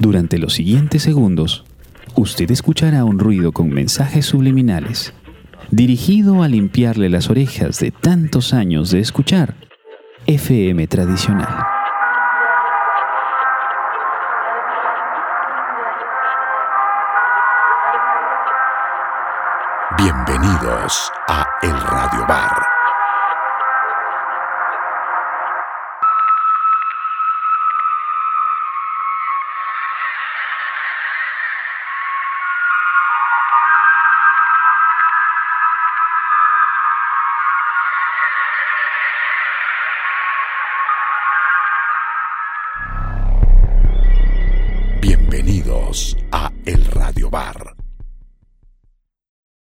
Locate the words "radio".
21.72-22.24, 46.84-47.30